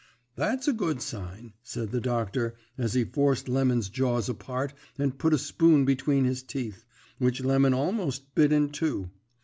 "'That's 0.35 0.67
a 0.67 0.73
good 0.73 0.99
sign,' 0.99 1.53
said 1.61 1.91
the 1.91 2.01
doctor, 2.01 2.55
as 2.75 2.95
he 2.95 3.03
forced 3.03 3.47
Lemon's 3.47 3.87
jaws 3.87 4.29
apart 4.29 4.73
and 4.97 5.19
put 5.19 5.31
a 5.31 5.37
spoon 5.37 5.85
between 5.85 6.25
his 6.25 6.41
teeth, 6.41 6.85
which 7.19 7.43
Lemon 7.43 7.75
almost 7.75 8.33
bit 8.33 8.51
in 8.51 8.71
two. 8.71 9.11